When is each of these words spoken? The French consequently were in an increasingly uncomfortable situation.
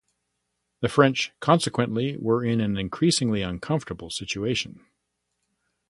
The 0.79 0.89
French 0.89 1.31
consequently 1.41 2.17
were 2.17 2.43
in 2.43 2.59
an 2.59 2.75
increasingly 2.75 3.43
uncomfortable 3.43 4.09
situation. 4.09 4.83